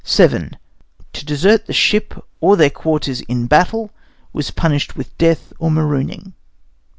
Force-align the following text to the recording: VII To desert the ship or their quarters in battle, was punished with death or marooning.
VII 0.03 0.49
To 1.13 1.25
desert 1.25 1.67
the 1.67 1.73
ship 1.73 2.25
or 2.39 2.57
their 2.57 2.71
quarters 2.71 3.21
in 3.21 3.45
battle, 3.45 3.91
was 4.33 4.49
punished 4.49 4.95
with 4.97 5.15
death 5.19 5.53
or 5.59 5.69
marooning. 5.69 6.33